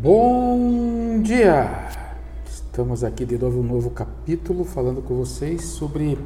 [0.00, 1.88] Bom dia!
[2.48, 6.16] Estamos aqui de novo um novo capítulo falando com vocês sobre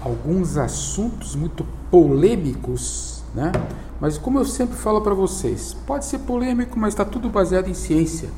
[0.00, 3.52] alguns assuntos muito polêmicos, né?
[4.00, 7.74] Mas como eu sempre falo para vocês, pode ser polêmico, mas está tudo baseado em
[7.74, 8.30] ciência.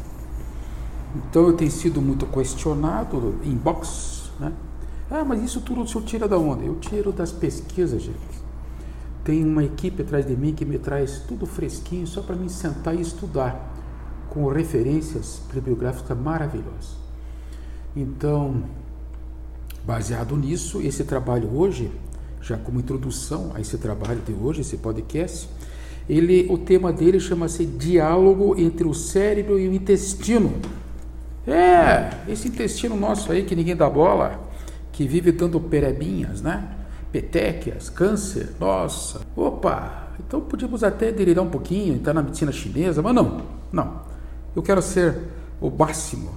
[1.17, 4.53] Então eu tenho sido muito questionado em box, né?
[5.11, 6.67] Ah, mas isso tudo o senhor tira da onde?
[6.67, 8.41] Eu tiro das pesquisas, gente.
[9.25, 12.95] Tem uma equipe atrás de mim que me traz tudo fresquinho só para mim sentar
[12.95, 13.70] e estudar
[14.31, 16.97] com referências bibliográficas maravilhosas.
[17.95, 18.63] Então,
[19.85, 21.91] baseado nisso, esse trabalho hoje,
[22.41, 25.49] já como introdução a esse trabalho de hoje, esse podcast,
[26.09, 30.53] ele, o tema dele chama-se Diálogo entre o cérebro e o intestino.
[31.47, 34.41] É, esse intestino nosso aí que ninguém dá bola,
[34.93, 36.77] que vive dando perebinhas, né?
[37.11, 39.21] Petequias, câncer, nossa.
[39.37, 43.43] Opa, então podíamos até delirar um pouquinho, entrar na medicina chinesa, mas não,
[43.73, 44.10] não.
[44.55, 45.17] Eu quero ser
[45.61, 46.31] o máximo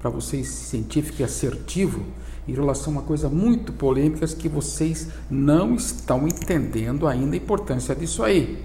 [0.00, 2.00] para vocês científico e assertivo
[2.46, 7.94] em relação a uma coisa muito polêmica que vocês não estão entendendo ainda a importância
[7.94, 8.64] disso aí.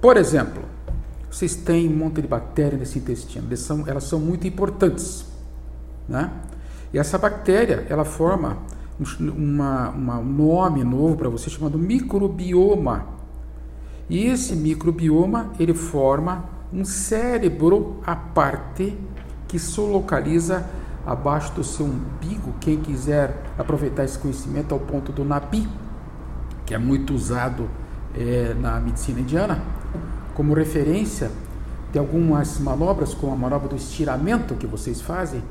[0.00, 0.62] Por exemplo,
[1.30, 5.24] vocês têm um monte de bactérias nesse intestino, elas são, elas são muito importantes,
[6.08, 6.30] né?
[6.92, 8.58] E essa bactéria, ela forma
[9.20, 13.06] uma, uma, um nome novo para você chamado microbioma.
[14.08, 18.98] E esse microbioma, ele forma um cérebro à parte
[19.46, 20.66] que se localiza
[21.06, 22.52] abaixo do seu umbigo.
[22.60, 25.68] Quem quiser aproveitar esse conhecimento ao ponto do NAPI,
[26.66, 27.70] que é muito usado
[28.16, 29.62] é, na medicina indiana,
[30.34, 31.30] como referência
[31.92, 35.42] de algumas manobras, como a manobra do estiramento que vocês fazem,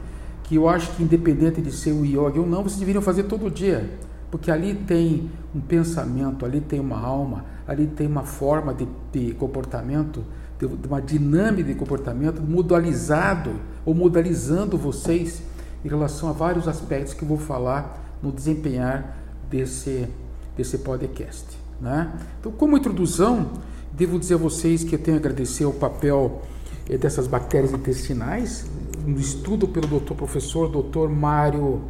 [0.43, 3.49] que eu acho que independente de ser o yoga ou não, vocês deveriam fazer todo
[3.49, 3.97] dia,
[4.29, 9.33] porque ali tem um pensamento, ali tem uma alma, ali tem uma forma de, de
[9.35, 10.21] comportamento
[10.67, 15.41] de uma dinâmica de comportamento modalizado ou modalizando vocês
[15.83, 19.17] em relação a vários aspectos que eu vou falar no desempenhar
[19.49, 20.07] desse,
[20.55, 21.45] desse podcast.
[21.79, 22.11] Né?
[22.39, 23.51] Então, como introdução,
[23.91, 26.41] devo dizer a vocês que eu tenho a agradecer o papel
[26.89, 28.65] eh, dessas bactérias intestinais
[29.05, 31.81] no estudo pelo doutor professor doutor Mário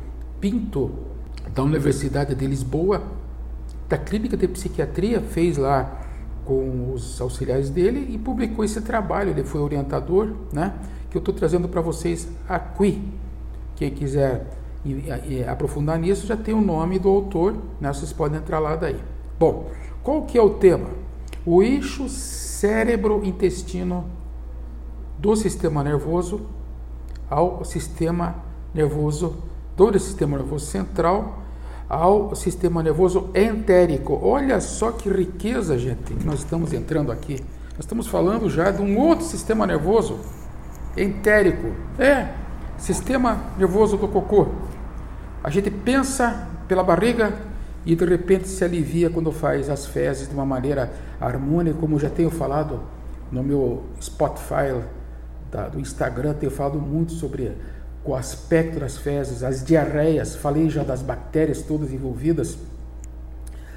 [0.41, 0.91] Pinto
[1.53, 3.03] da Universidade de Lisboa
[3.87, 6.02] da clínica de psiquiatria fez lá
[6.45, 9.29] com os auxiliares dele e publicou esse trabalho.
[9.29, 10.73] Ele foi orientador, né?
[11.09, 13.01] Que eu estou trazendo para vocês aqui.
[13.75, 14.47] Quem quiser
[15.47, 17.93] aprofundar nisso já tem o nome do autor, né?
[17.93, 18.99] Vocês podem entrar lá daí.
[19.39, 19.69] Bom,
[20.03, 20.89] qual que é o tema?
[21.45, 24.05] O eixo cérebro-intestino
[25.19, 26.41] do sistema nervoso
[27.29, 28.35] ao sistema
[28.73, 29.37] nervoso
[29.75, 31.42] do sistema nervoso central
[31.89, 34.19] ao sistema nervoso entérico.
[34.21, 37.43] Olha só que riqueza, gente, que nós estamos entrando aqui.
[37.71, 40.19] Nós estamos falando já de um outro sistema nervoso
[40.95, 41.71] entérico.
[41.99, 42.29] É,
[42.77, 44.47] sistema nervoso do cocô.
[45.43, 47.33] A gente pensa pela barriga
[47.85, 52.09] e de repente se alivia quando faz as fezes de uma maneira harmônica, como já
[52.09, 52.79] tenho falado
[53.31, 54.81] no meu Spotify
[55.51, 57.51] da, do Instagram, tenho falado muito sobre
[58.05, 62.57] o aspecto das fezes, as diarreias, falei já das bactérias todas envolvidas.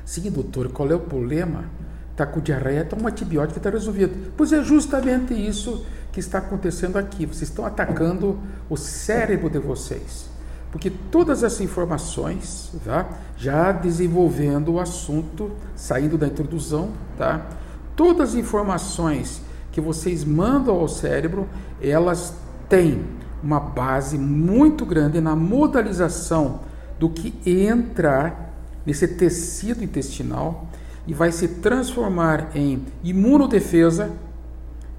[0.04, 1.64] Sim, doutor, qual é o problema?
[2.12, 4.32] Está com diarreia, toma um antibiótico e está resolvido.
[4.36, 7.26] Pois é justamente isso que está acontecendo aqui.
[7.26, 8.38] Vocês estão atacando
[8.70, 10.26] o cérebro de vocês.
[10.72, 13.08] Porque todas essas informações, tá?
[13.36, 17.46] já desenvolvendo o assunto, saindo da introdução, tá?
[17.94, 21.46] todas as informações que vocês mandam ao cérebro,
[21.82, 22.32] elas
[22.68, 23.04] têm
[23.42, 26.60] uma base muito grande na modalização
[26.98, 28.50] do que entra
[28.84, 30.68] nesse tecido intestinal
[31.06, 34.10] e vai se transformar em imunodefesa,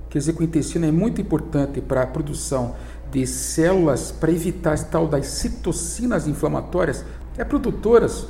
[0.09, 2.75] quer dizer que o intestino é muito importante para a produção
[3.11, 7.03] de células para evitar tal das citocinas inflamatórias,
[7.37, 8.27] é produtoras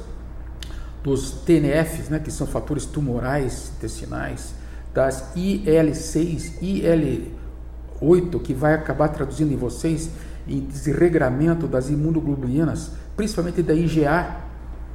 [1.03, 4.53] dos TNFs, né, que são fatores tumorais intestinais,
[4.93, 7.31] das IL6, IL
[8.01, 10.09] 8, que vai acabar traduzindo em vocês
[10.47, 14.37] em desregramento das imunoglobulinas, principalmente da IgA,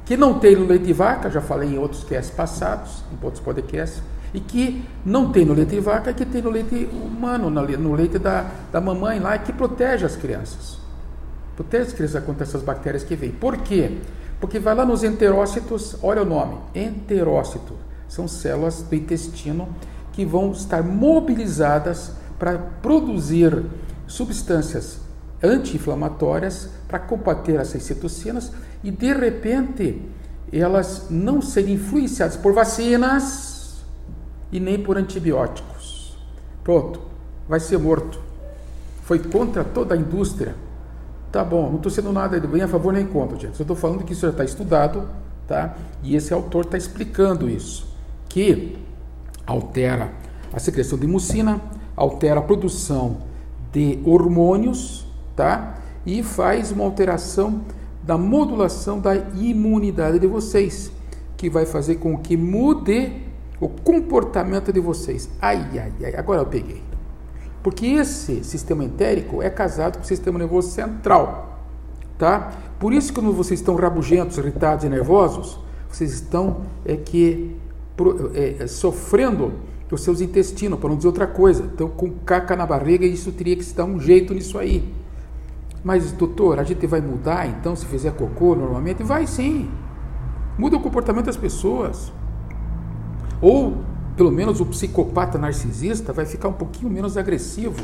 [0.05, 3.43] que não tem no leite de vaca, já falei em outros casts passados, em outros
[3.43, 4.01] podcasts,
[4.33, 8.17] e que não tem no leite de vaca, que tem no leite humano, no leite
[8.17, 10.77] da, da mamãe lá, que protege as crianças.
[11.55, 13.31] Protege as crianças contra essas bactérias que vêm.
[13.31, 13.99] Por quê?
[14.39, 17.75] Porque vai lá nos enterócitos, olha o nome, enterócito,
[18.07, 19.69] são células do intestino
[20.11, 23.65] que vão estar mobilizadas para produzir
[24.07, 24.99] substâncias
[25.41, 28.51] anti-inflamatórias para combater essas citocinas
[28.83, 30.01] e de repente
[30.51, 33.83] elas não serem influenciadas por vacinas
[34.51, 36.17] e nem por antibióticos.
[36.63, 37.01] Pronto,
[37.47, 38.21] vai ser morto.
[39.01, 40.55] foi contra toda a indústria.
[41.31, 43.57] Tá bom, não estou sendo nada nem a favor nem contra, gente.
[43.57, 45.09] Só estou falando que isso já está estudado,
[45.47, 45.75] tá?
[46.03, 47.87] E esse autor está explicando isso,
[48.29, 48.77] que
[49.45, 50.11] altera
[50.53, 51.59] a secreção de mucina,
[51.95, 53.17] altera a produção
[53.71, 55.77] de hormônios, tá?
[56.05, 57.61] E faz uma alteração
[58.03, 60.91] da modulação da imunidade de vocês,
[61.37, 63.13] que vai fazer com que mude
[63.59, 65.29] o comportamento de vocês.
[65.41, 66.83] Ai, ai, ai, agora eu peguei.
[67.61, 71.59] Porque esse sistema entérico é casado com o sistema nervoso central,
[72.17, 72.51] tá?
[72.77, 75.57] Por isso, quando vocês estão rabugentos, irritados e nervosos,
[75.89, 77.55] vocês estão é que
[78.33, 79.53] é, sofrendo
[79.91, 81.63] os seus intestinos, para não dizer outra coisa.
[81.63, 84.91] Então, com caca na barriga, isso teria que se dar um jeito nisso aí.
[85.83, 89.03] Mas, doutor, a gente vai mudar então se fizer cocô normalmente?
[89.03, 89.69] Vai sim.
[90.57, 92.11] Muda o comportamento das pessoas.
[93.41, 93.77] Ou
[94.15, 97.83] pelo menos o psicopata narcisista vai ficar um pouquinho menos agressivo,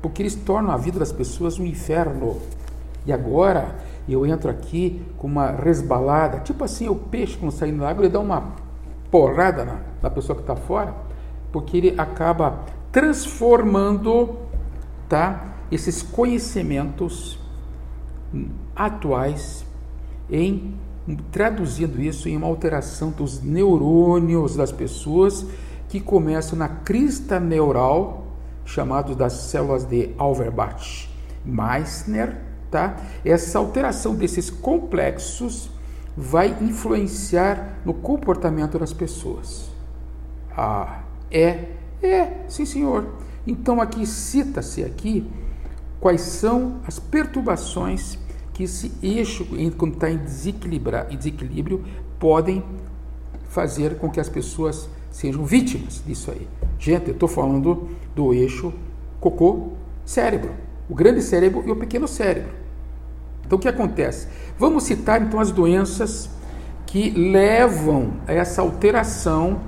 [0.00, 2.38] porque eles tornam a vida das pessoas um inferno.
[3.04, 3.74] E agora
[4.08, 8.12] eu entro aqui com uma resbalada, tipo assim, o peixe quando saindo da água, ele
[8.12, 8.52] dá uma
[9.10, 10.94] porrada na, na pessoa que está fora,
[11.54, 14.36] porque ele acaba transformando
[15.08, 17.38] tá, esses conhecimentos
[18.74, 19.64] atuais
[20.28, 20.74] em
[21.30, 25.46] traduzindo isso em uma alteração dos neurônios das pessoas
[25.88, 28.26] que começam na crista neural,
[28.64, 31.08] chamados das células de Auerbach
[31.44, 32.36] Meissner,
[32.68, 32.96] tá?
[33.24, 35.70] Essa alteração desses complexos
[36.16, 39.70] vai influenciar no comportamento das pessoas.
[40.56, 41.03] Ah,
[41.34, 41.64] é,
[42.00, 43.06] é, sim senhor.
[43.44, 45.26] Então aqui cita-se aqui
[46.00, 48.18] quais são as perturbações
[48.52, 49.46] que esse eixo,
[49.76, 51.84] quando está em desequilíbrio,
[52.20, 52.64] podem
[53.48, 56.48] fazer com que as pessoas sejam vítimas disso aí.
[56.78, 58.72] Gente, eu estou falando do eixo
[59.20, 60.52] cocô-cérebro,
[60.88, 62.52] o grande cérebro e o pequeno cérebro.
[63.44, 64.28] Então, o que acontece?
[64.58, 66.30] Vamos citar então as doenças
[66.86, 69.60] que levam a essa alteração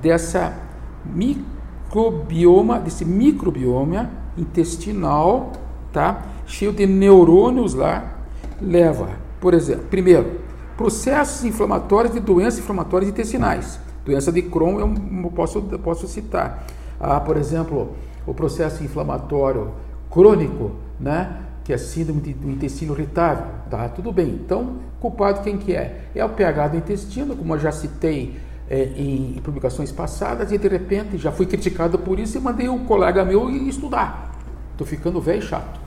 [0.00, 0.61] dessa
[1.04, 5.52] microbioma, desse microbioma intestinal,
[5.92, 6.22] tá?
[6.46, 8.18] Cheio de neurônios lá,
[8.60, 9.10] leva,
[9.40, 10.40] por exemplo, primeiro,
[10.76, 13.78] processos inflamatórios de doenças inflamatórias intestinais.
[14.04, 16.66] Doença de Crohn eu posso, eu posso citar.
[16.98, 17.94] Ah, por exemplo,
[18.26, 19.72] o processo inflamatório
[20.10, 21.42] crônico, né?
[21.64, 23.46] que é síndrome do intestino irritável.
[23.70, 24.28] Tá, tudo bem.
[24.28, 26.06] Então, culpado quem que é?
[26.14, 28.36] É o pH do intestino, como eu já citei
[28.72, 32.70] é, em, em, publicações passadas, e de repente já fui criticado por isso e mandei
[32.70, 34.32] um colega meu estudar.
[34.70, 35.78] Estou ficando velho e chato.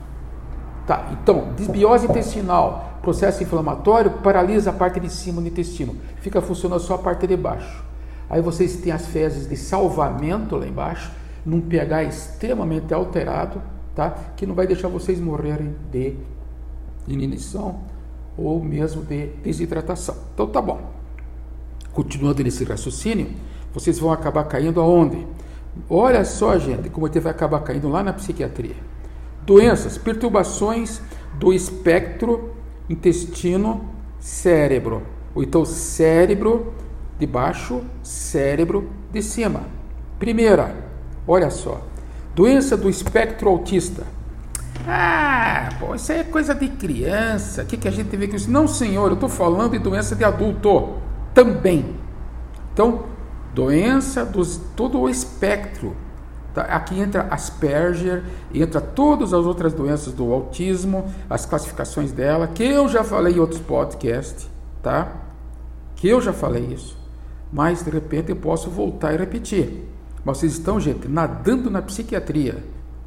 [0.86, 5.96] Tá, então, desbiose intestinal, processo inflamatório, paralisa a parte de cima do intestino.
[6.20, 7.84] Fica funcionando só a parte de baixo.
[8.30, 11.10] Aí vocês têm as fezes de salvamento lá embaixo,
[11.44, 13.60] num pH extremamente alterado,
[13.96, 14.10] tá?
[14.36, 16.14] que não vai deixar vocês morrerem de
[17.08, 17.80] inanição
[18.38, 20.14] ou mesmo de desidratação.
[20.32, 20.95] Então tá bom.
[21.96, 23.28] Continuando nesse raciocínio,
[23.72, 25.26] vocês vão acabar caindo aonde?
[25.88, 28.76] Olha só, gente, como ele vai acabar caindo lá na psiquiatria.
[29.46, 31.00] Doenças, perturbações
[31.38, 32.50] do espectro
[32.90, 35.04] intestino-cérebro.
[35.34, 36.74] Ou então cérebro
[37.18, 39.62] de baixo, cérebro de cima.
[40.18, 40.76] Primeira,
[41.26, 41.80] olha só,
[42.34, 44.06] doença do espectro autista.
[44.86, 47.62] Ah, pô, isso aí é coisa de criança.
[47.62, 48.50] O que, que a gente vê com isso?
[48.50, 51.05] Não, senhor, eu estou falando de doença de adulto
[51.36, 51.94] também.
[52.72, 53.04] Então,
[53.54, 55.94] doença dos todo o espectro.
[56.52, 56.62] Tá?
[56.62, 62.88] Aqui entra Asperger, entra todas as outras doenças do autismo, as classificações dela, que eu
[62.88, 64.50] já falei em outros podcasts,
[64.82, 65.12] tá?
[65.94, 66.96] Que eu já falei isso
[67.52, 69.84] mas de repente eu posso voltar e repetir.
[70.24, 72.64] Vocês estão, gente, nadando na psiquiatria.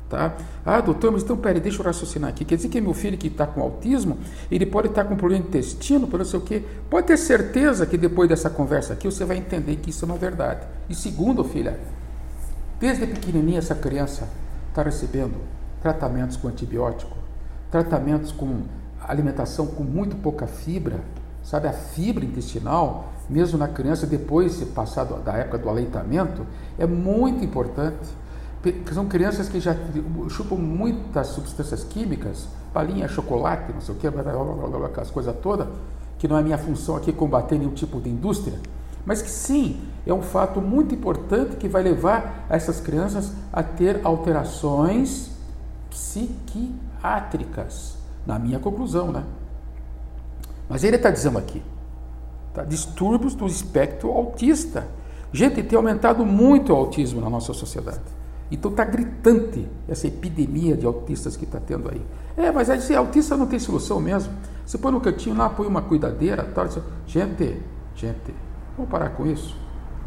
[0.10, 0.36] Tá?
[0.66, 2.44] Ah, doutor, mas então peraí, deixa eu raciocinar aqui.
[2.44, 4.18] Quer dizer que meu filho que está com autismo,
[4.50, 6.64] ele pode estar tá com problema de intestino, por não sei o quê.
[6.90, 10.18] Pode ter certeza que depois dessa conversa aqui você vai entender que isso é uma
[10.18, 10.62] verdade.
[10.90, 11.80] E segundo, filha,
[12.80, 14.28] desde pequenininha essa criança
[14.70, 15.36] está recebendo
[15.80, 17.16] tratamentos com antibiótico,
[17.70, 18.64] tratamentos com
[19.00, 21.02] alimentação com muito pouca fibra,
[21.44, 21.68] sabe?
[21.68, 26.46] A fibra intestinal mesmo na criança, depois de passar da época do aleitamento,
[26.80, 28.10] é muito importante.
[28.62, 29.76] Porque são crianças que já
[30.30, 35.68] chupam muitas substâncias químicas, balinha, chocolate, não sei o que, aquelas coisas todas,
[36.18, 38.60] que não é minha função aqui combater nenhum tipo de indústria,
[39.06, 44.02] mas que sim, é um fato muito importante que vai levar essas crianças a ter
[44.04, 45.32] alterações
[45.90, 47.98] psiquiátricas,
[48.28, 49.24] na minha conclusão, né?
[50.68, 51.64] Mas ele está dizendo aqui,
[52.54, 52.64] Tá?
[52.64, 54.88] Distúrbios do espectro autista.
[55.32, 58.00] Gente, tem aumentado muito o autismo na nossa sociedade.
[58.52, 62.02] Então está gritante essa epidemia de autistas que está tendo aí.
[62.36, 64.34] É, mas aí, autista não tem solução mesmo.
[64.66, 66.68] Você põe no cantinho lá, põe uma cuidadeira, tal.
[67.06, 67.62] Gente,
[67.96, 68.34] gente,
[68.76, 69.56] vamos parar com isso.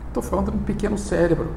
[0.08, 1.50] Estou falando de um pequeno cérebro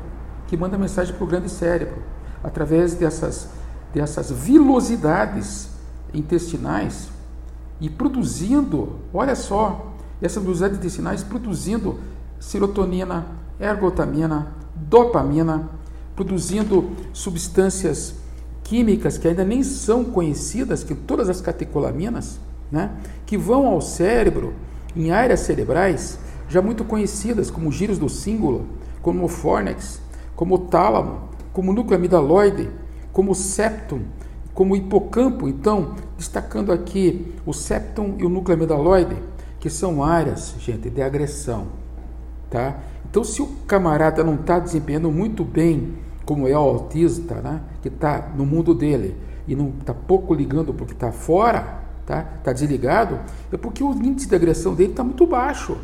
[0.48, 2.02] que manda mensagem para o grande cérebro
[2.44, 3.50] através dessas,
[3.94, 5.70] dessas vilosidades
[6.14, 7.10] intestinais
[7.82, 12.00] e produzindo, olha só, essas velocidades intestinais produzindo
[12.40, 13.26] serotonina,
[13.60, 15.70] ergotamina, dopamina,
[16.16, 18.16] produzindo substâncias
[18.64, 22.40] químicas que ainda nem são conhecidas, que todas as catecolaminas,
[22.72, 22.92] né,
[23.26, 24.54] que vão ao cérebro
[24.96, 26.18] em áreas cerebrais
[26.48, 28.66] já muito conhecidas, como giros do símbolo,
[29.02, 30.00] como o fórnex,
[30.36, 32.70] como o tálamo, como o núcleo amidaloide,
[33.12, 34.02] como o septum,
[34.54, 35.48] como o hipocampo.
[35.48, 39.16] Então, destacando aqui o septum e o núcleo amidaloide,
[39.60, 41.68] que são áreas, gente, de agressão,
[42.50, 42.80] tá?
[43.10, 45.94] Então, se o camarada não está desempenhando muito bem,
[46.26, 49.16] como é o autista, né, que está no mundo dele
[49.48, 53.20] e não está pouco ligando porque está fora, tá, está desligado,
[53.52, 55.78] é porque o índice de agressão dele está muito baixo.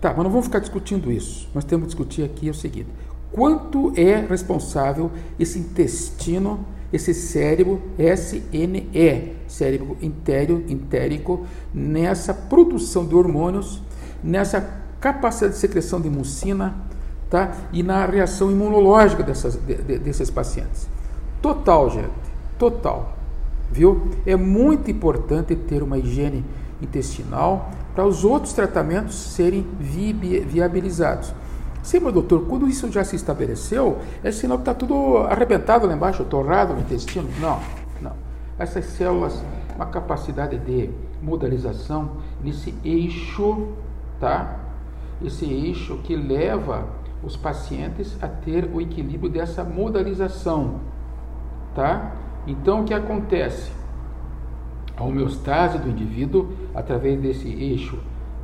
[0.00, 1.48] Tá, mas não vamos ficar discutindo isso.
[1.54, 2.88] Nós temos que discutir aqui o seguinte:
[3.30, 13.80] quanto é responsável esse intestino, esse cérebro SNE, cérebro entéreo, entérico, nessa produção de hormônios,
[14.22, 14.60] nessa
[15.00, 16.74] capacidade de secreção de mucina,
[17.32, 17.50] tá?
[17.72, 20.86] E na reação imunológica dessas, de, de, desses pacientes.
[21.40, 22.12] Total, gente,
[22.58, 23.16] total.
[23.70, 24.10] Viu?
[24.26, 26.44] É muito importante ter uma higiene
[26.82, 31.32] intestinal para os outros tratamentos serem viabilizados.
[31.82, 35.94] Sim, meu doutor, quando isso já se estabeleceu, é sinal que está tudo arrebentado lá
[35.94, 37.28] embaixo, torrado no intestino?
[37.40, 37.58] Não,
[38.02, 38.12] não.
[38.58, 39.42] Essas células,
[39.74, 40.90] uma capacidade de
[41.22, 43.68] modalização nesse eixo,
[44.20, 44.60] tá?
[45.24, 50.80] Esse eixo que leva os pacientes a ter o equilíbrio dessa modalização,
[51.74, 52.16] tá?
[52.46, 53.82] Então, o que acontece?
[54.96, 57.98] a homeostase do indivíduo através desse eixo.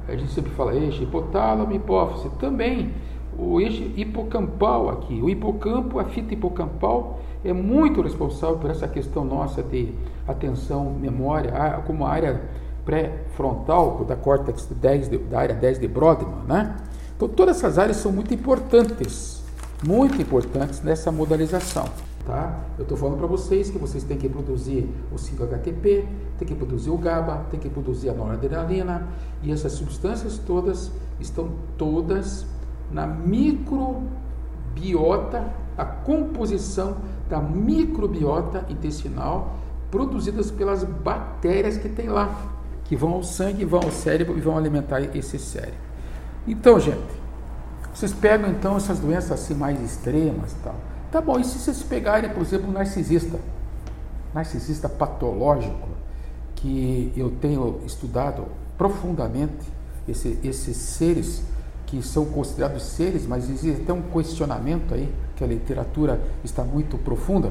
[0.08, 2.30] A gente sempre fala eixo hipotálamo, hipófise.
[2.38, 2.92] Também
[3.38, 5.20] o eixo hipocampal aqui.
[5.20, 9.92] O hipocampo, a fita hipocampal, é muito responsável por essa questão nossa de
[10.26, 11.52] atenção, memória,
[11.86, 12.40] como a área
[12.84, 16.76] pré-frontal da córtex 10, da área 10 de Brodmann, né?
[17.18, 19.42] Então todas essas áreas são muito importantes,
[19.84, 21.84] muito importantes nessa modalização.
[22.24, 22.60] Tá?
[22.78, 26.06] Eu estou falando para vocês que vocês têm que produzir o 5-HTP,
[26.38, 29.08] tem que produzir o GABA, tem que produzir a noradrenalina
[29.42, 32.46] e essas substâncias todas estão todas
[32.92, 34.00] na microbiota,
[35.76, 36.98] a composição
[37.28, 39.56] da microbiota intestinal
[39.90, 42.32] produzidas pelas bactérias que tem lá,
[42.84, 45.87] que vão ao sangue, vão ao cérebro e vão alimentar esse cérebro.
[46.46, 47.18] Então, gente,
[47.98, 50.74] vocês pegam então essas doenças assim mais extremas, tal.
[51.10, 53.40] Tá bom, e se vocês pegarem, por exemplo, um narcisista,
[54.32, 55.88] narcisista patológico,
[56.54, 58.44] que eu tenho estudado
[58.76, 59.66] profundamente,
[60.06, 61.42] esse, esses seres
[61.86, 66.98] que são considerados seres, mas existe até um questionamento aí, que a literatura está muito
[66.98, 67.50] profunda.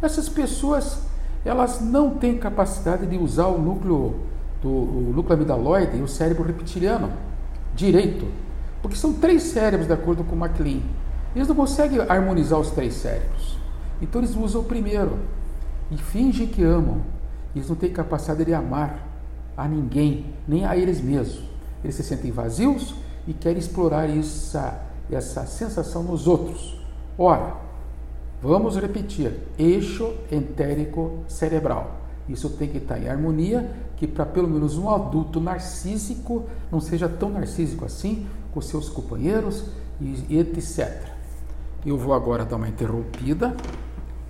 [0.00, 1.00] Essas pessoas,
[1.44, 4.14] elas não têm capacidade de usar o núcleo
[4.62, 7.27] do o núcleo amidaloide e o cérebro reptiliano
[7.78, 8.26] direito,
[8.82, 10.80] porque são três cérebros, de acordo com MacLean.
[11.34, 13.56] Eles não conseguem harmonizar os três cérebros.
[14.02, 15.18] Então eles usam o primeiro
[15.90, 17.00] e fingem que amam.
[17.54, 19.06] Eles não têm capacidade de amar
[19.56, 21.44] a ninguém, nem a eles mesmos.
[21.82, 22.94] Eles se sentem vazios
[23.26, 26.80] e querem explorar essa, essa sensação nos outros.
[27.16, 27.54] Ora,
[28.42, 31.96] vamos repetir: eixo entérico cerebral.
[32.28, 37.08] Isso tem que estar em harmonia, que para pelo menos um adulto narcísico não seja
[37.08, 39.64] tão narcísico assim com seus companheiros
[40.00, 41.08] e etc.
[41.84, 43.56] Eu vou agora dar uma interrompida,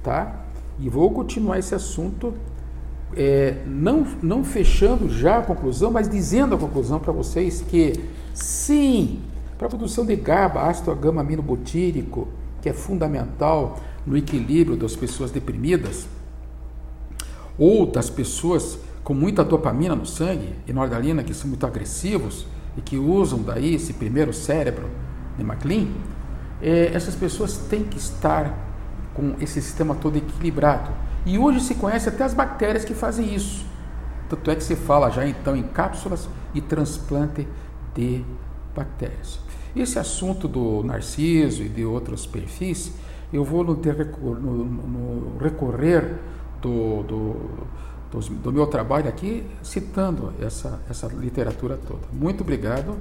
[0.03, 0.45] tá?
[0.81, 2.33] E vou continuar esse assunto,
[3.15, 7.93] é, não, não fechando já a conclusão, mas dizendo a conclusão para vocês que
[8.33, 9.21] sim,
[9.59, 12.29] para a produção de GABA, ácido gama-aminobutírico,
[12.63, 16.07] que é fundamental no equilíbrio das pessoas deprimidas,
[17.59, 22.47] ou das pessoas com muita dopamina no sangue e noradrenalina, que são muito agressivos
[22.77, 24.87] e que usam daí esse primeiro cérebro
[25.35, 25.87] de MacLean,
[26.61, 28.53] é, essas pessoas têm que estar
[29.15, 30.91] com esse sistema todo equilibrado.
[31.25, 33.65] E hoje se conhece até as bactérias que fazem isso.
[34.29, 37.49] Tanto é que se fala já então em cápsulas e transplante
[37.95, 38.23] de
[38.77, 39.41] bactérias.
[39.75, 42.93] Esse assunto do narciso e de outros perfis,
[43.33, 46.13] eu vou no, no, no recorrer
[46.61, 47.37] do, do,
[48.11, 52.07] do, meu trabalho aqui citando essa, essa literatura toda.
[52.13, 52.97] Muito obrigado.